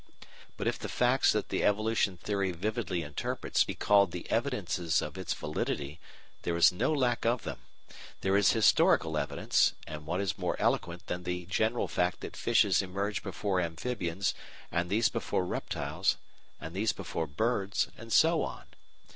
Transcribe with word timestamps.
But 0.57 0.65
if 0.65 0.79
the 0.79 0.89
facts 0.89 1.31
that 1.31 1.49
the 1.49 1.63
evolution 1.63 2.17
theory 2.17 2.51
vividly 2.51 3.03
interprets 3.03 3.63
be 3.63 3.75
called 3.75 4.09
the 4.09 4.27
evidences 4.31 4.99
of 4.99 5.15
its 5.15 5.31
validity, 5.31 5.99
there 6.41 6.55
is 6.57 6.71
no 6.71 6.91
lack 6.91 7.23
of 7.23 7.43
them. 7.43 7.59
There 8.21 8.35
is 8.35 8.53
historical 8.53 9.15
evidence; 9.15 9.73
and 9.85 10.07
what 10.07 10.19
is 10.19 10.39
more 10.39 10.59
eloquent 10.59 11.05
than 11.05 11.21
the 11.21 11.45
general 11.45 11.87
fact 11.87 12.21
that 12.21 12.35
fishes 12.35 12.81
emerge 12.81 13.21
before 13.21 13.61
amphibians, 13.61 14.33
and 14.71 14.89
these 14.89 15.09
before 15.09 15.45
reptiles, 15.45 16.17
and 16.59 16.73
these 16.75 16.93
before 16.93 17.27
birds, 17.27 17.87
and 17.95 18.11
so 18.11 18.41
on? 18.41 18.63